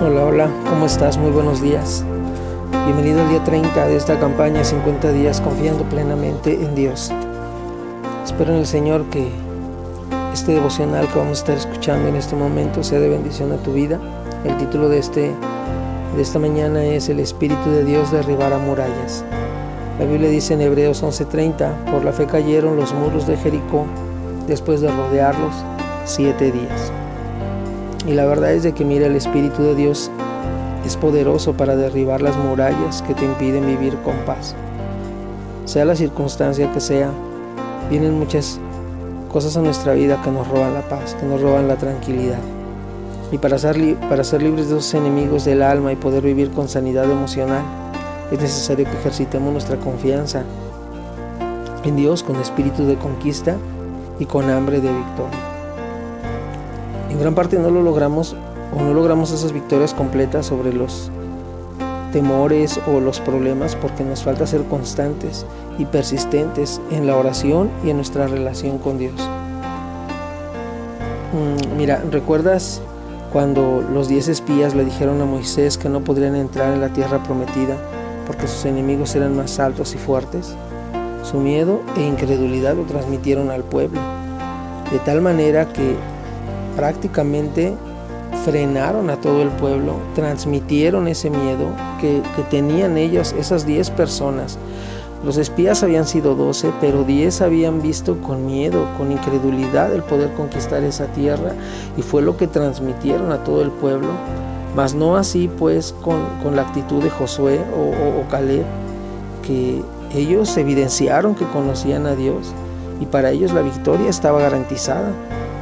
[0.00, 1.16] Hola, hola, ¿cómo estás?
[1.16, 2.04] Muy buenos días.
[2.84, 7.12] Bienvenido al día 30 de esta campaña 50 días confiando plenamente en Dios.
[8.24, 9.28] Espero en el Señor que
[10.32, 13.72] este devocional que vamos a estar escuchando en este momento sea de bendición a tu
[13.72, 14.00] vida.
[14.44, 15.30] El título de, este,
[16.16, 19.24] de esta mañana es El Espíritu de Dios derribará murallas.
[20.00, 23.86] La Biblia dice en Hebreos 11:30, por la fe cayeron los muros de Jericó
[24.48, 25.54] después de rodearlos
[26.04, 26.92] siete días.
[28.06, 30.10] Y la verdad es de que mira, el Espíritu de Dios
[30.84, 34.54] es poderoso para derribar las murallas que te impiden vivir con paz.
[35.64, 37.10] Sea la circunstancia que sea,
[37.88, 38.60] vienen muchas
[39.32, 42.38] cosas a nuestra vida que nos roban la paz, que nos roban la tranquilidad.
[43.32, 46.68] Y para ser, para ser libres de esos enemigos del alma y poder vivir con
[46.68, 47.62] sanidad emocional,
[48.30, 50.42] es necesario que ejercitemos nuestra confianza
[51.84, 53.56] en Dios con espíritu de conquista
[54.18, 55.53] y con hambre de victoria.
[57.14, 58.34] En gran parte no lo logramos
[58.76, 61.12] o no logramos esas victorias completas sobre los
[62.12, 65.46] temores o los problemas porque nos falta ser constantes
[65.78, 69.14] y persistentes en la oración y en nuestra relación con Dios.
[71.32, 72.82] Mm, mira, ¿recuerdas
[73.32, 77.22] cuando los diez espías le dijeron a Moisés que no podrían entrar en la tierra
[77.22, 77.76] prometida
[78.26, 80.56] porque sus enemigos eran más altos y fuertes?
[81.22, 84.00] Su miedo e incredulidad lo transmitieron al pueblo,
[84.90, 85.96] de tal manera que
[86.76, 87.74] prácticamente
[88.44, 91.68] frenaron a todo el pueblo, transmitieron ese miedo
[92.00, 94.58] que, tenían ellos, esas 10 personas.
[95.24, 100.32] Los espías habían sido 12, pero 10 habían visto con miedo, con incredulidad el poder
[100.34, 101.52] conquistar esa tierra
[101.96, 104.08] y fue lo que transmitieron a todo el pueblo.
[104.76, 106.18] Mas no así pues con,
[106.54, 108.64] la actitud de Josué o, o Caleb,
[109.46, 109.82] que
[110.14, 112.52] ellos evidenciaron que conocían a Dios
[113.00, 115.12] y para ellos la victoria estaba garantizada.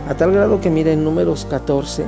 [0.09, 2.05] A tal grado que mira en números 14,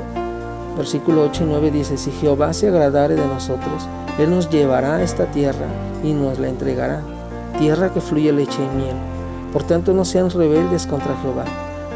[0.77, 5.03] versículo 8 y 9 dice, si Jehová se agradare de nosotros, Él nos llevará a
[5.03, 5.67] esta tierra
[6.03, 7.03] y nos la entregará,
[7.57, 8.97] tierra que fluye leche y miel.
[9.53, 11.45] Por tanto no sean rebeldes contra Jehová,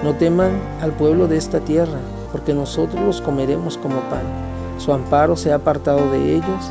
[0.05, 1.99] no teman al pueblo de esta tierra,
[2.31, 4.23] porque nosotros los comeremos como pan.
[4.79, 6.71] Su amparo se ha apartado de ellos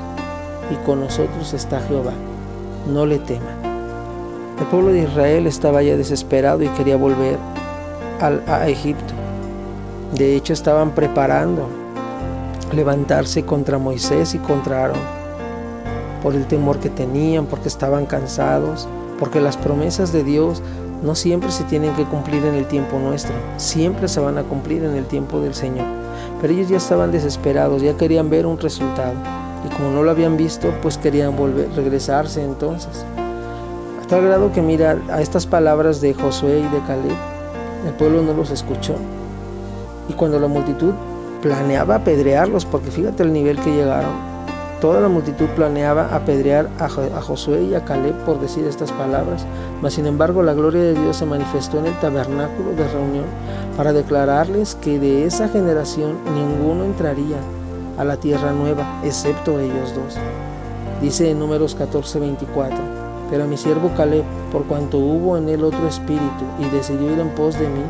[0.72, 2.14] y con nosotros está Jehová.
[2.90, 3.58] No le teman.
[4.58, 7.38] El pueblo de Israel estaba ya desesperado y quería volver
[8.22, 9.17] a Egipto.
[10.14, 11.68] De hecho, estaban preparando
[12.74, 15.18] levantarse contra Moisés y contra Aarón
[16.24, 18.88] por el temor que tenían, porque estaban cansados,
[19.20, 20.62] porque las promesas de Dios
[21.04, 24.84] no siempre se tienen que cumplir en el tiempo nuestro, siempre se van a cumplir
[24.84, 25.86] en el tiempo del Señor.
[26.42, 29.14] Pero ellos ya estaban desesperados, ya querían ver un resultado.
[29.66, 33.06] Y como no lo habían visto, pues querían volver, regresarse entonces.
[34.04, 37.16] A tal grado que mira a estas palabras de Josué y de Caleb,
[37.86, 38.96] el pueblo no los escuchó.
[40.10, 40.94] Y cuando la multitud
[41.42, 44.12] planeaba apedrearlos, porque fíjate el nivel que llegaron,
[44.82, 46.88] toda la multitud planeaba apedrear a,
[47.22, 49.46] Josué y a Caleb por decir estas palabras,
[49.82, 53.26] mas sin embargo la gloria de Dios se manifestó en el tabernáculo de reunión
[53.76, 57.38] para declararles que de esa generación ninguno entraría
[57.98, 60.18] a la tierra nueva, excepto ellos dos.
[61.02, 62.78] Dice en números 14, 24,
[63.30, 67.20] pero a mi siervo Caleb, por cuanto hubo en él otro espíritu y decidió ir
[67.20, 67.82] en pos de mí,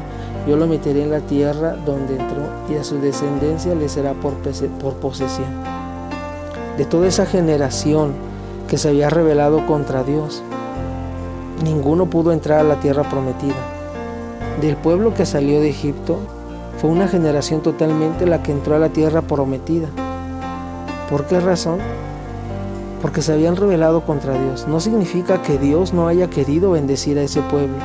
[0.47, 4.33] yo lo meteré en la tierra donde entró y a su descendencia le será por,
[4.95, 5.49] posesión.
[6.77, 8.13] De toda esa generación
[8.69, 10.41] que se había rebelado contra Dios,
[11.63, 13.55] ninguno pudo entrar a la tierra prometida.
[14.61, 16.17] Del pueblo que salió de Egipto,
[16.79, 19.89] fue una generación totalmente la que entró a la tierra prometida.
[21.09, 21.79] ¿Por qué razón?
[23.01, 24.65] Porque se habían rebelado contra Dios.
[24.67, 27.77] No significa que Dios no haya querido bendecir a ese pueblo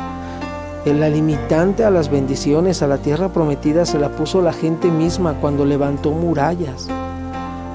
[0.91, 5.35] la limitante a las bendiciones, a la tierra prometida, se la puso la gente misma
[5.41, 6.89] cuando levantó murallas.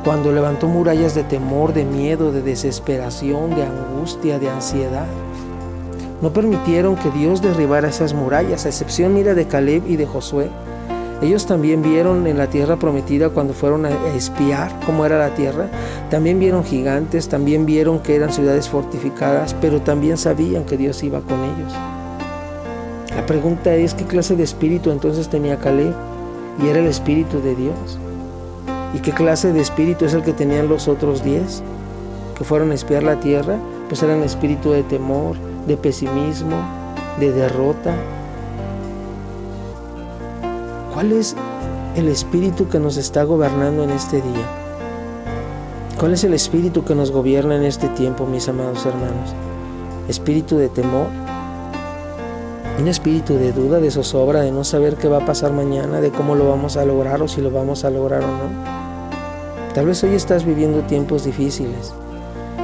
[0.03, 5.07] Cuando levantó murallas de temor, de miedo, de desesperación, de angustia, de ansiedad.
[6.21, 10.49] No permitieron que Dios derribara esas murallas, a excepción, mira, de Caleb y de Josué.
[11.21, 15.67] Ellos también vieron en la tierra prometida cuando fueron a espiar cómo era la tierra.
[16.11, 21.21] También vieron gigantes, también vieron que eran ciudades fortificadas, pero también sabían que Dios iba
[21.21, 21.73] con ellos.
[23.17, 25.95] La pregunta es qué clase de espíritu entonces tenía Caleb
[26.63, 27.97] y era el espíritu de Dios.
[28.93, 31.63] ¿Y qué clase de espíritu es el que tenían los otros diez
[32.37, 33.57] que fueron a espiar la tierra?
[33.89, 35.35] Pues eran espíritu de temor,
[35.65, 36.57] de pesimismo,
[37.19, 37.95] de derrota.
[40.93, 41.35] ¿Cuál es
[41.95, 44.45] el espíritu que nos está gobernando en este día?
[45.99, 49.33] ¿Cuál es el espíritu que nos gobierna en este tiempo, mis amados hermanos?
[50.07, 51.26] ¿Espíritu de temor?
[52.79, 56.11] Un espíritu de duda, de zozobra, de no saber qué va a pasar mañana, de
[56.11, 58.77] cómo lo vamos a lograr o si lo vamos a lograr o no.
[59.73, 61.93] Tal vez hoy estás viviendo tiempos difíciles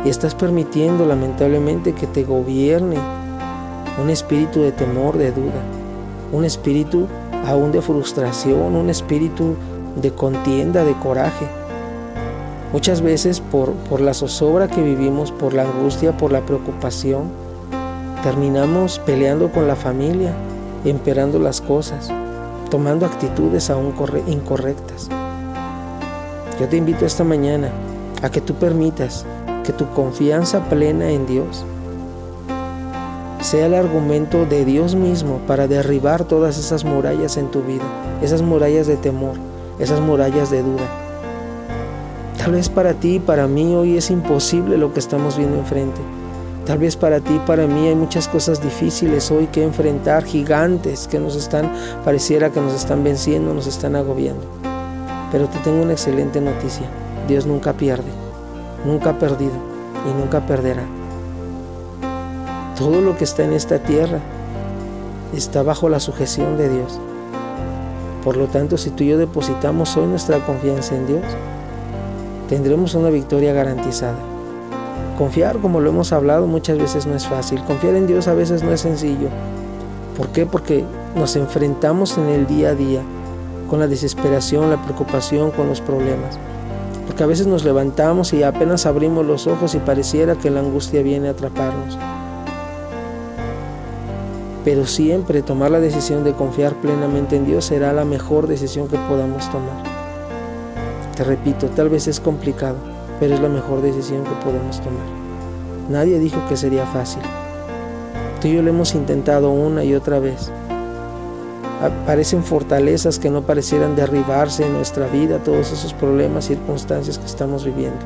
[0.06, 2.98] y estás permitiendo lamentablemente que te gobierne
[4.02, 5.62] un espíritu de temor, de duda,
[6.32, 7.08] un espíritu
[7.48, 9.56] aún de frustración, un espíritu
[10.00, 11.48] de contienda, de coraje.
[12.72, 17.43] Muchas veces por, por la zozobra que vivimos, por la angustia, por la preocupación,
[18.24, 20.34] terminamos peleando con la familia,
[20.86, 22.10] emperando las cosas,
[22.72, 23.94] tomando actitudes aún
[24.28, 25.10] incorrectas.
[26.58, 27.70] Yo te invito esta mañana
[28.22, 29.26] a que tú permitas
[29.66, 31.66] que tu confianza plena en Dios
[33.42, 37.84] sea el argumento de Dios mismo para derribar todas esas murallas en tu vida,
[38.22, 39.36] esas murallas de temor,
[39.80, 40.88] esas murallas de duda.
[42.38, 46.00] Tal vez para ti y para mí hoy es imposible lo que estamos viendo enfrente.
[46.66, 51.20] Tal vez para ti para mí hay muchas cosas difíciles hoy que enfrentar, gigantes que
[51.20, 51.70] nos están,
[52.06, 54.46] pareciera que nos están venciendo, nos están agobiando.
[55.30, 56.88] Pero te tengo una excelente noticia.
[57.28, 58.10] Dios nunca pierde,
[58.86, 59.52] nunca ha perdido
[60.10, 60.86] y nunca perderá.
[62.78, 64.20] Todo lo que está en esta tierra
[65.36, 66.98] está bajo la sujeción de Dios.
[68.24, 71.24] Por lo tanto, si tú y yo depositamos hoy nuestra confianza en Dios,
[72.48, 74.33] tendremos una victoria garantizada.
[75.18, 77.64] Confiar, como lo hemos hablado, muchas veces no es fácil.
[77.66, 79.30] Confiar en Dios a veces no es sencillo.
[80.18, 80.46] ¿Por qué?
[80.46, 80.84] Porque
[81.16, 83.02] nos enfrentamos en el día a día
[83.70, 86.40] con la desesperación, la preocupación, con los problemas.
[87.06, 91.04] Porque a veces nos levantamos y apenas abrimos los ojos y pareciera que la angustia
[91.04, 91.98] viene a atraparnos.
[94.66, 98.98] Pero siempre tomar la decisión de confiar plenamente en Dios será la mejor decisión que
[98.98, 99.84] podamos tomar.
[101.16, 102.78] Te repito, tal vez es complicado,
[103.32, 105.06] es la mejor decisión que podemos tomar.
[105.90, 107.22] Nadie dijo que sería fácil.
[108.42, 110.52] Tú y yo lo hemos intentado una y otra vez,
[111.84, 117.66] Aparecen fortalezas que no parecieran derribarse en nuestra vida, todos esos problemas, circunstancias que estamos
[117.66, 118.00] viviendo.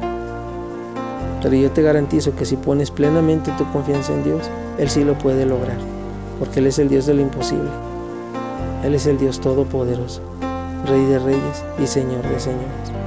[1.43, 4.49] Pero yo te garantizo que si pones plenamente tu confianza en Dios,
[4.79, 5.77] Él sí lo puede lograr,
[6.39, 7.69] porque Él es el Dios de lo imposible.
[8.83, 10.21] Él es el Dios todopoderoso,
[10.87, 13.06] Rey de reyes y Señor de señores.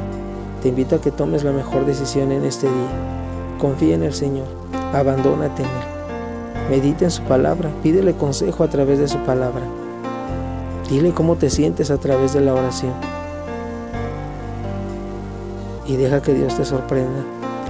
[0.63, 3.57] Te invito a que tomes la mejor decisión en este día.
[3.59, 4.47] Confía en el Señor,
[4.93, 5.91] abandónate en Él.
[6.71, 9.63] Medita en su palabra, pídele consejo a través de su palabra.
[10.91, 12.93] Dile cómo te sientes a través de la oración.
[15.87, 17.25] Y deja que Dios te sorprenda.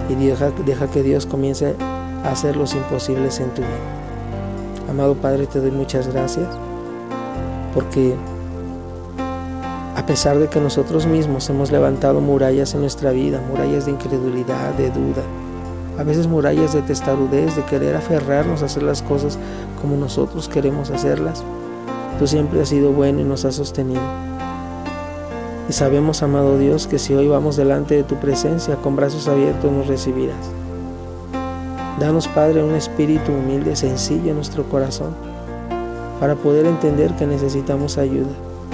[0.08, 1.76] Y deja, que Dios comience
[2.25, 4.90] a hacer los imposibles en tu vida.
[4.90, 6.48] Amado Padre, te doy muchas gracias.
[7.72, 8.16] Porque
[9.96, 14.75] a pesar de que nosotros mismos hemos levantado murallas en nuestra vida, murallas de incredulidad,
[14.75, 15.22] de duda,
[15.98, 19.38] a veces murallas de testarudez, de querer aferrarnos a hacer las cosas
[19.81, 21.44] como nosotros queremos hacerlas,
[22.20, 24.02] Tú siempre has sido bueno y nos has sostenido.
[25.70, 29.72] Y sabemos, amado Dios, que si hoy vamos delante de tu presencia, con brazos abiertos
[29.72, 30.37] nos recibirás.
[31.98, 35.14] Danos, Padre, un espíritu humilde, sencillo en nuestro corazón,
[36.20, 38.28] para poder entender que necesitamos ayuda,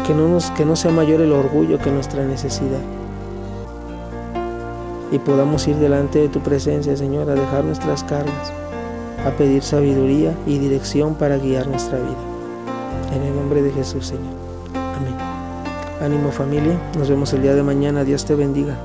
[0.07, 2.81] que no, nos, que no sea mayor el orgullo que nuestra necesidad.
[5.11, 8.53] Y podamos ir delante de tu presencia, Señor, a dejar nuestras cargas,
[9.25, 12.17] a pedir sabiduría y dirección para guiar nuestra vida.
[13.15, 14.35] En el nombre de Jesús, Señor.
[14.75, 15.15] Amén.
[16.01, 18.05] Ánimo familia, nos vemos el día de mañana.
[18.05, 18.77] Dios te bendiga.